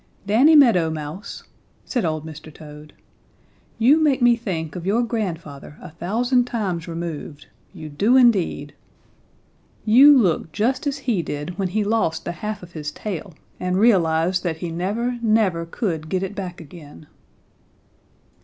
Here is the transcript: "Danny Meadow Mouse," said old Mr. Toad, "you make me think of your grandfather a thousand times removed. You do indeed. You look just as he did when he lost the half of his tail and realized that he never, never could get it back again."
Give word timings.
"Danny 0.25 0.55
Meadow 0.55 0.89
Mouse," 0.89 1.43
said 1.85 2.03
old 2.05 2.25
Mr. 2.25 2.51
Toad, 2.51 2.93
"you 3.77 3.97
make 4.01 4.19
me 4.19 4.35
think 4.35 4.75
of 4.75 4.87
your 4.87 5.03
grandfather 5.03 5.77
a 5.79 5.91
thousand 5.91 6.45
times 6.45 6.87
removed. 6.87 7.45
You 7.71 7.87
do 7.87 8.17
indeed. 8.17 8.73
You 9.85 10.17
look 10.17 10.51
just 10.51 10.87
as 10.87 10.97
he 11.05 11.21
did 11.21 11.59
when 11.59 11.67
he 11.67 11.83
lost 11.83 12.25
the 12.25 12.31
half 12.31 12.63
of 12.63 12.71
his 12.71 12.91
tail 12.91 13.35
and 13.59 13.77
realized 13.79 14.43
that 14.43 14.57
he 14.57 14.71
never, 14.71 15.19
never 15.21 15.67
could 15.67 16.09
get 16.09 16.23
it 16.23 16.33
back 16.33 16.59
again." 16.59 17.05